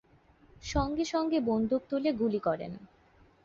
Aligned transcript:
সঙ্গে 0.63 1.05
সঙ্গে 1.05 1.37
বন্দুক 1.41 1.81
তুলে 1.89 2.09
গুলি 2.13 2.39
করেন। 2.39 2.71